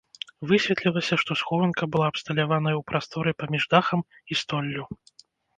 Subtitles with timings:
[0.51, 3.99] Высветлілася, што схованка была абсталяваная ў прасторы паміж дахам
[4.31, 4.83] і столлю.